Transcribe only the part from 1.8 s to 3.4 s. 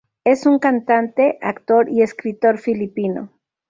y escritor filipino.